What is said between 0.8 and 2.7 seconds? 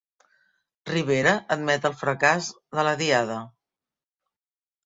Rivera admet el fracàs